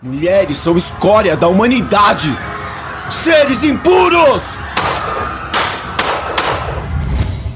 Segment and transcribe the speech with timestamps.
[0.00, 2.28] Mulheres são escória da humanidade!
[3.10, 4.56] Seres impuros!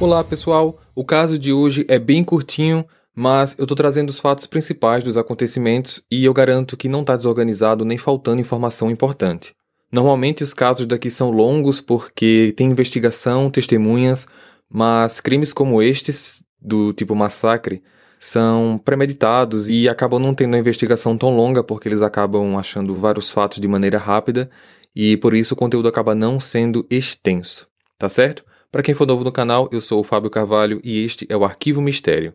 [0.01, 2.85] Olá pessoal, o caso de hoje é bem curtinho,
[3.15, 7.15] mas eu tô trazendo os fatos principais dos acontecimentos e eu garanto que não tá
[7.15, 9.55] desorganizado nem faltando informação importante.
[9.93, 14.27] Normalmente os casos daqui são longos porque tem investigação, testemunhas,
[14.69, 17.85] mas crimes como estes, do tipo massacre,
[18.25, 23.33] são premeditados e acabam não tendo uma investigação tão longa porque eles acabam achando vários
[23.33, 24.49] fatos de maneira rápida
[24.95, 27.67] e por isso o conteúdo acaba não sendo extenso,
[27.99, 28.45] tá certo?
[28.71, 31.45] Para quem for novo no canal, eu sou o Fábio Carvalho e este é o
[31.45, 32.33] Arquivo Mistério.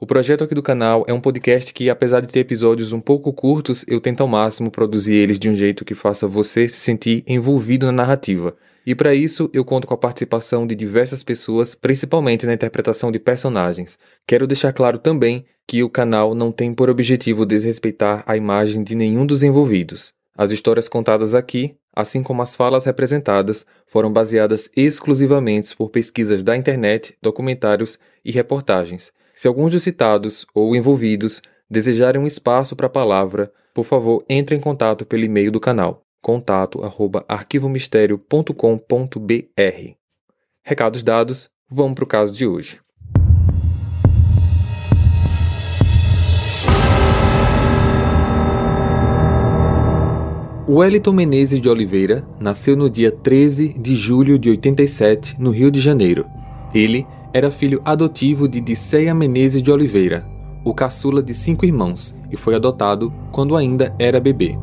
[0.00, 3.32] O projeto aqui do canal é um podcast que, apesar de ter episódios um pouco
[3.32, 7.22] curtos, eu tento ao máximo produzir eles de um jeito que faça você se sentir
[7.28, 8.56] envolvido na narrativa.
[8.88, 13.18] E para isso, eu conto com a participação de diversas pessoas, principalmente na interpretação de
[13.18, 13.98] personagens.
[14.26, 18.94] Quero deixar claro também que o canal não tem por objetivo desrespeitar a imagem de
[18.94, 20.14] nenhum dos envolvidos.
[20.34, 26.56] As histórias contadas aqui, assim como as falas representadas, foram baseadas exclusivamente por pesquisas da
[26.56, 29.12] internet, documentários e reportagens.
[29.34, 34.56] Se alguns dos citados ou envolvidos desejarem um espaço para a palavra, por favor, entre
[34.56, 37.24] em contato pelo e-mail do canal contato arroba.
[40.62, 42.80] Recados dados, vamos para o caso de hoje.
[50.68, 55.80] Wellington Menezes de Oliveira nasceu no dia 13 de julho de 87, no Rio de
[55.80, 56.26] Janeiro.
[56.74, 60.28] Ele era filho adotivo de Diceia Menezes de Oliveira,
[60.62, 64.58] o caçula de cinco irmãos, e foi adotado quando ainda era bebê.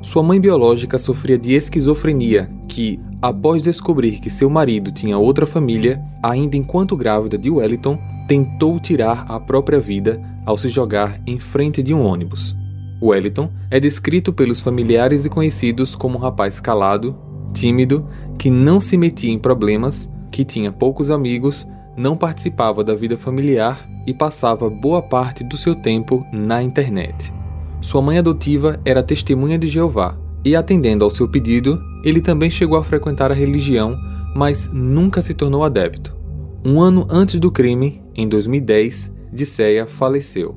[0.00, 6.00] Sua mãe biológica sofria de esquizofrenia, que, após descobrir que seu marido tinha outra família,
[6.22, 11.82] ainda enquanto grávida de Wellington, tentou tirar a própria vida ao se jogar em frente
[11.82, 12.54] de um ônibus.
[13.02, 17.16] Wellington é descrito pelos familiares e conhecidos como um rapaz calado,
[17.52, 18.06] tímido,
[18.38, 23.88] que não se metia em problemas, que tinha poucos amigos, não participava da vida familiar
[24.06, 27.32] e passava boa parte do seu tempo na internet.
[27.80, 32.78] Sua mãe adotiva era testemunha de Jeová, e atendendo ao seu pedido, ele também chegou
[32.78, 33.98] a frequentar a religião,
[34.34, 36.16] mas nunca se tornou adepto.
[36.64, 40.56] Um ano antes do crime, em 2010, Diceia faleceu.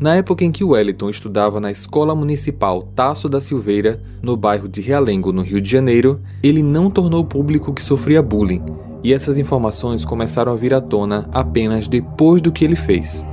[0.00, 4.80] Na época em que Wellington estudava na Escola Municipal Tasso da Silveira, no bairro de
[4.80, 8.62] Realengo, no Rio de Janeiro, ele não tornou público que sofria bullying,
[9.04, 13.24] e essas informações começaram a vir à tona apenas depois do que ele fez.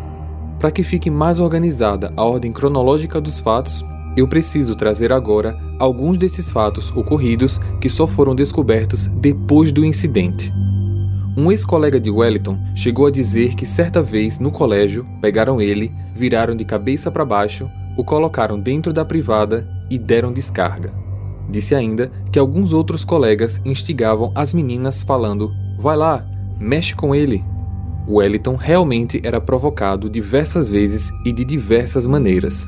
[0.60, 3.84] Para que fique mais organizada a ordem cronológica dos fatos,
[4.18, 10.52] eu preciso trazer agora alguns desses fatos ocorridos que só foram descobertos depois do incidente.
[11.38, 16.54] Um ex-colega de Wellington chegou a dizer que certa vez no colégio pegaram ele, viraram
[16.54, 20.92] de cabeça para baixo, o colocaram dentro da privada e deram descarga.
[21.50, 25.50] Disse ainda que alguns outros colegas instigavam as meninas falando:
[25.80, 26.26] "Vai lá,
[26.60, 27.44] mexe com ele,
[28.10, 32.68] Wellington realmente era provocado diversas vezes e de diversas maneiras.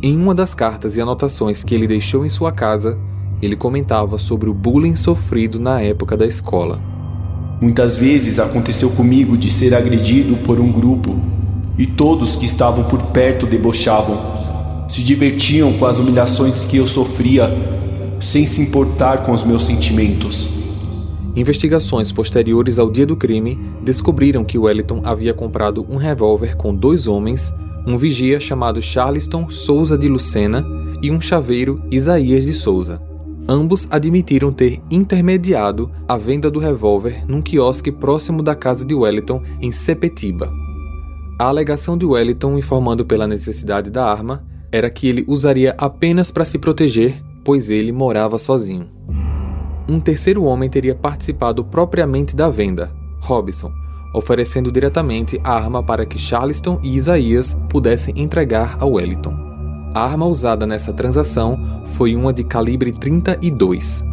[0.00, 2.96] Em uma das cartas e anotações que ele deixou em sua casa,
[3.42, 6.80] ele comentava sobre o bullying sofrido na época da escola.
[7.60, 11.18] Muitas vezes aconteceu comigo de ser agredido por um grupo
[11.76, 17.50] e todos que estavam por perto debochavam, se divertiam com as humilhações que eu sofria,
[18.20, 20.55] sem se importar com os meus sentimentos.
[21.36, 27.06] Investigações posteriores ao dia do crime descobriram que Wellington havia comprado um revólver com dois
[27.06, 27.52] homens,
[27.86, 30.64] um vigia chamado Charleston Souza de Lucena
[31.02, 33.02] e um chaveiro Isaías de Souza.
[33.46, 39.42] Ambos admitiram ter intermediado a venda do revólver num quiosque próximo da casa de Wellington,
[39.60, 40.50] em Sepetiba.
[41.38, 44.42] A alegação de Wellington, informando pela necessidade da arma,
[44.72, 48.95] era que ele usaria apenas para se proteger, pois ele morava sozinho
[49.88, 53.72] um terceiro homem teria participado propriamente da venda, Robson,
[54.12, 59.34] oferecendo diretamente a arma para que Charleston e Isaías pudessem entregar a Wellington.
[59.94, 64.04] A arma usada nessa transação foi uma de calibre 32.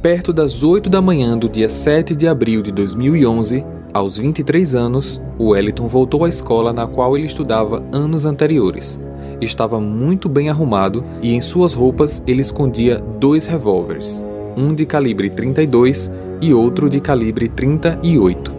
[0.00, 5.20] Perto das 8 da manhã do dia 7 de abril de 2011, aos 23 anos,
[5.38, 8.98] Wellington voltou à escola na qual ele estudava anos anteriores
[9.40, 14.22] estava muito bem arrumado e em suas roupas ele escondia dois revólveres,
[14.56, 16.10] um de calibre 32
[16.40, 18.52] e outro de calibre 38.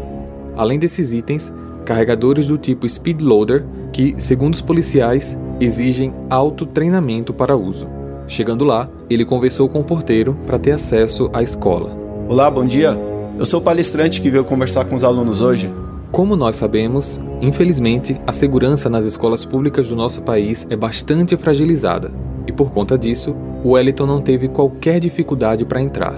[0.55, 1.51] Além desses itens,
[1.85, 7.87] carregadores do tipo Speed Loader, que, segundo os policiais, exigem alto treinamento para uso.
[8.27, 11.97] Chegando lá, ele conversou com o porteiro para ter acesso à escola.
[12.29, 12.97] Olá, bom dia.
[13.37, 15.69] Eu sou o palestrante que veio conversar com os alunos hoje.
[16.11, 22.11] Como nós sabemos, infelizmente, a segurança nas escolas públicas do nosso país é bastante fragilizada,
[22.45, 26.13] e por conta disso, Wellington não teve qualquer dificuldade para entrar.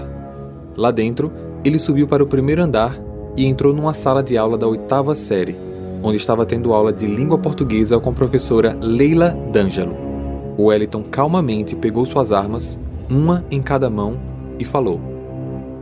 [0.76, 1.30] Lá dentro,
[1.64, 3.00] ele subiu para o primeiro andar
[3.36, 5.54] e entrou numa sala de aula da oitava série,
[6.02, 9.96] onde estava tendo aula de língua portuguesa com a professora Leila D'Angelo.
[10.58, 14.18] Wellington calmamente pegou suas armas, uma em cada mão,
[14.58, 15.00] e falou: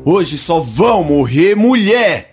[0.05, 2.31] Hoje só vão morrer mulher!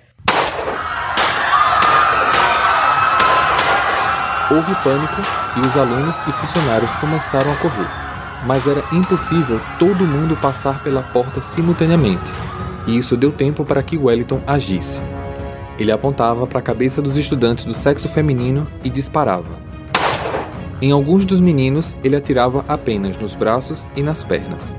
[4.51, 5.22] Houve pânico
[5.57, 7.88] e os alunos e funcionários começaram a correr,
[8.48, 12.31] mas era impossível todo mundo passar pela porta simultaneamente,
[12.88, 15.04] e isso deu tempo para que Wellington agisse.
[15.78, 19.69] Ele apontava para a cabeça dos estudantes do sexo feminino e disparava.
[20.81, 24.75] Em alguns dos meninos, ele atirava apenas nos braços e nas pernas.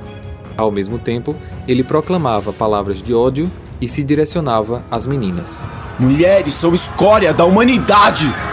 [0.56, 1.37] Ao mesmo tempo,
[1.69, 3.49] ele proclamava palavras de ódio
[3.81, 5.64] e se direcionava às meninas.
[5.96, 8.50] Mulheres são escória da humanidade!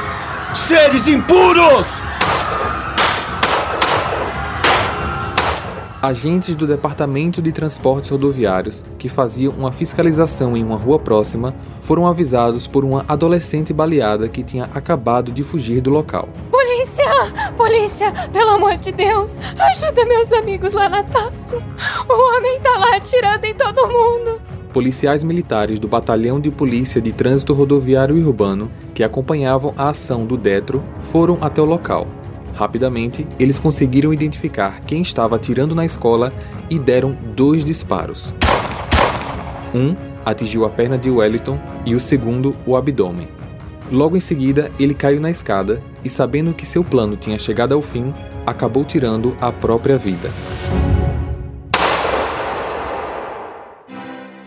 [0.57, 2.01] Seres impuros!
[6.01, 12.07] Agentes do Departamento de Transportes Rodoviários, que faziam uma fiscalização em uma rua próxima, foram
[12.07, 16.27] avisados por uma adolescente baleada que tinha acabado de fugir do local.
[16.50, 17.06] Polícia!
[17.56, 18.12] Polícia!
[18.33, 19.38] Pelo amor de Deus!
[19.57, 21.56] Ajuda meus amigos lá na taça!
[22.10, 24.56] O homem tá lá atirando em todo mundo!
[24.77, 30.38] Policiais militares do Batalhão de Polícia de Trânsito Rodoviário Urbano, que acompanhavam a ação do
[30.38, 32.06] Detro, foram até o local.
[32.53, 36.31] Rapidamente, eles conseguiram identificar quem estava atirando na escola
[36.69, 38.31] e deram dois disparos.
[39.74, 43.27] Um atingiu a perna de Wellington e o segundo o abdômen.
[43.91, 47.81] Logo em seguida, ele caiu na escada e, sabendo que seu plano tinha chegado ao
[47.81, 48.13] fim,
[48.45, 50.29] acabou tirando a própria vida.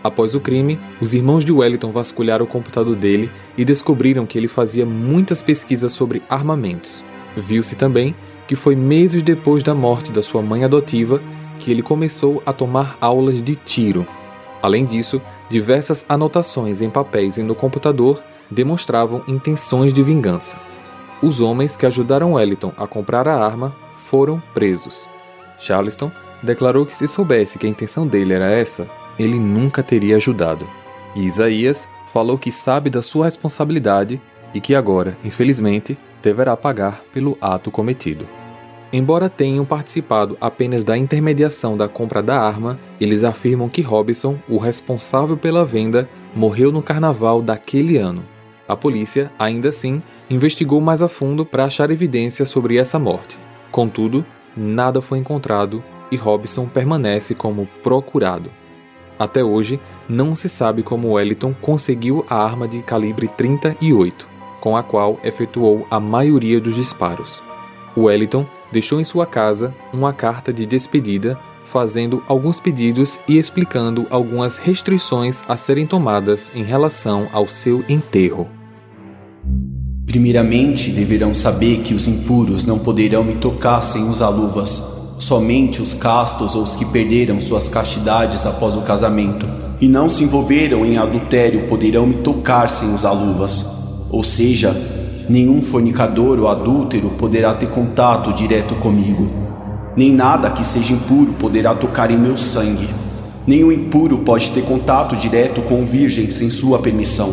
[0.03, 4.47] Após o crime, os irmãos de Wellington vasculharam o computador dele e descobriram que ele
[4.47, 7.03] fazia muitas pesquisas sobre armamentos.
[7.37, 8.15] Viu-se também
[8.47, 11.21] que foi meses depois da morte da sua mãe adotiva
[11.59, 14.05] que ele começou a tomar aulas de tiro.
[14.61, 20.59] Além disso, diversas anotações em papéis e no computador demonstravam intenções de vingança.
[21.21, 25.07] Os homens que ajudaram Wellington a comprar a arma foram presos.
[25.59, 26.11] Charleston
[26.41, 30.67] declarou que se soubesse que a intenção dele era essa, ele nunca teria ajudado.
[31.15, 34.21] E Isaías falou que sabe da sua responsabilidade
[34.53, 38.27] e que agora, infelizmente, deverá pagar pelo ato cometido.
[38.93, 44.57] Embora tenham participado apenas da intermediação da compra da arma, eles afirmam que Robson, o
[44.57, 48.25] responsável pela venda, morreu no carnaval daquele ano.
[48.67, 53.39] A polícia, ainda assim, investigou mais a fundo para achar evidência sobre essa morte.
[53.71, 54.25] Contudo,
[54.55, 55.81] nada foi encontrado
[56.11, 58.51] e Robson permanece como procurado.
[59.21, 59.79] Até hoje,
[60.09, 64.27] não se sabe como Wellington conseguiu a arma de calibre 38,
[64.59, 67.43] com a qual efetuou a maioria dos disparos.
[67.95, 74.57] Wellington deixou em sua casa uma carta de despedida, fazendo alguns pedidos e explicando algumas
[74.57, 78.49] restrições a serem tomadas em relação ao seu enterro.
[80.07, 85.93] Primeiramente, deverão saber que os impuros não poderão me tocar sem usar luvas somente os
[85.93, 89.47] castos ou os que perderam suas castidades após o casamento
[89.79, 94.07] e não se envolveram em adultério poderão me tocar sem usar luvas.
[94.09, 94.75] Ou seja,
[95.29, 99.29] nenhum fornicador ou adúltero poderá ter contato direto comigo.
[99.95, 102.89] Nem nada que seja impuro poderá tocar em meu sangue.
[103.45, 107.31] Nenhum impuro pode ter contato direto com virgem sem sua permissão.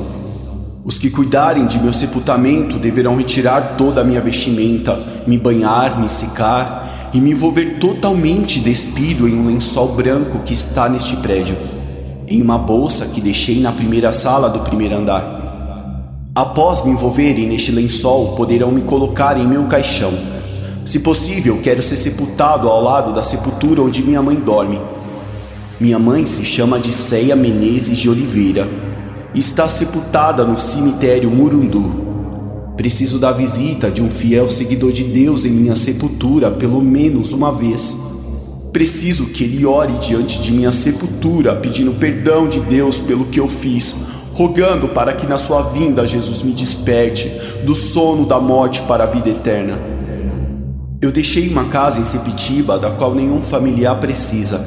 [0.84, 6.08] Os que cuidarem de meu sepultamento deverão retirar toda a minha vestimenta, me banhar, me
[6.08, 11.56] secar e me envolver totalmente despido em um lençol branco que está neste prédio,
[12.26, 15.36] em uma bolsa que deixei na primeira sala do primeiro andar.
[16.34, 20.12] Após me envolverem neste lençol, poderão me colocar em meu caixão.
[20.84, 24.80] Se possível, quero ser sepultado ao lado da sepultura onde minha mãe dorme.
[25.80, 28.68] Minha mãe se chama de Ceia Menezes de Oliveira
[29.34, 32.07] está sepultada no cemitério Murundu.
[32.78, 37.50] Preciso da visita de um fiel seguidor de Deus em minha sepultura pelo menos uma
[37.50, 37.96] vez.
[38.72, 43.48] Preciso que ele ore diante de minha sepultura, pedindo perdão de Deus pelo que eu
[43.48, 43.96] fiz,
[44.32, 47.28] rogando para que na sua vinda Jesus me desperte
[47.64, 49.76] do sono da morte para a vida eterna.
[51.02, 54.64] Eu deixei uma casa em Sepitiba da qual nenhum familiar precisa.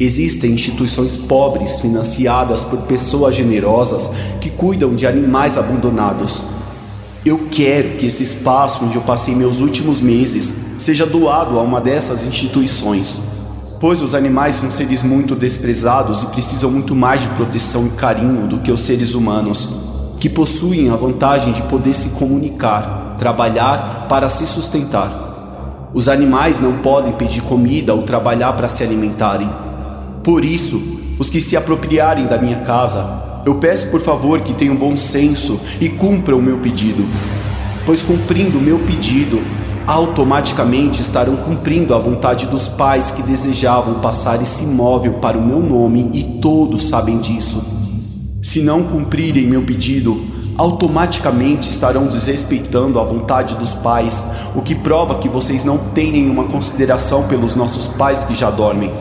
[0.00, 4.10] Existem instituições pobres financiadas por pessoas generosas
[4.40, 6.53] que cuidam de animais abandonados.
[7.24, 11.80] Eu quero que esse espaço onde eu passei meus últimos meses seja doado a uma
[11.80, 13.18] dessas instituições,
[13.80, 18.46] pois os animais são seres muito desprezados e precisam muito mais de proteção e carinho
[18.46, 19.70] do que os seres humanos.
[20.20, 25.90] que possuem a vantagem de poder se comunicar, trabalhar para se sustentar.
[25.92, 29.50] Os animais não podem pedir comida ou trabalhar para se alimentarem.
[30.22, 30.80] Por isso,
[31.18, 35.60] os que se apropriarem da minha casa, eu peço por favor que tenham bom senso
[35.80, 37.04] e cumpram o meu pedido.
[37.84, 39.42] Pois cumprindo o meu pedido,
[39.86, 45.60] automaticamente estarão cumprindo a vontade dos pais que desejavam passar esse imóvel para o meu
[45.60, 47.62] nome e todos sabem disso.
[48.42, 50.22] Se não cumprirem meu pedido,
[50.56, 54.24] automaticamente estarão desrespeitando a vontade dos pais,
[54.54, 58.92] o que prova que vocês não têm nenhuma consideração pelos nossos pais que já dormem.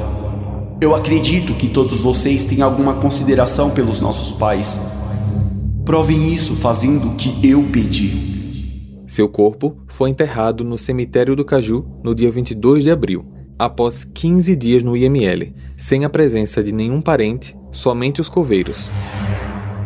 [0.81, 4.79] Eu acredito que todos vocês têm alguma consideração pelos nossos pais.
[5.85, 9.03] Provem isso fazendo o que eu pedi.
[9.07, 13.25] Seu corpo foi enterrado no cemitério do Caju no dia 22 de abril,
[13.57, 18.89] após 15 dias no IML, sem a presença de nenhum parente, somente os coveiros.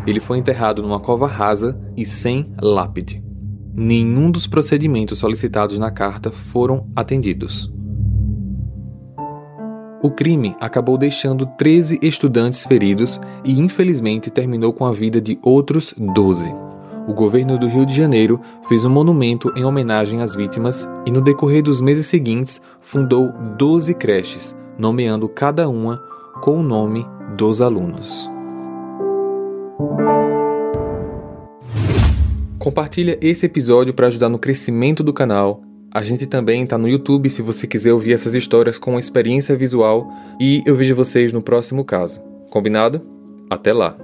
[0.05, 3.21] Ele foi enterrado numa cova rasa e sem lápide.
[3.75, 7.71] Nenhum dos procedimentos solicitados na carta foram atendidos.
[10.07, 15.93] O crime acabou deixando 13 estudantes feridos e, infelizmente, terminou com a vida de outros
[15.97, 16.49] 12
[17.05, 21.21] o governo do Rio de Janeiro fez um monumento em homenagem às vítimas e, no
[21.21, 26.01] decorrer dos meses seguintes, fundou 12 creches, nomeando cada uma
[26.41, 28.29] com o nome dos alunos.
[32.57, 35.61] Compartilha esse episódio para ajudar no crescimento do canal.
[35.97, 40.07] A gente também está no YouTube se você quiser ouvir essas histórias com experiência visual.
[40.39, 42.21] E eu vejo vocês no próximo caso.
[42.51, 43.01] Combinado?
[43.49, 43.97] Até lá!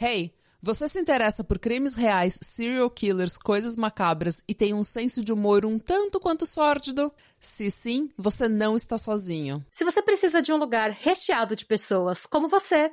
[0.00, 5.24] Hey, você se interessa por crimes reais, serial killers, coisas macabras e tem um senso
[5.24, 7.12] de humor um tanto quanto sórdido?
[7.40, 9.60] Se sim, você não está sozinho.
[9.72, 12.92] Se você precisa de um lugar recheado de pessoas como você,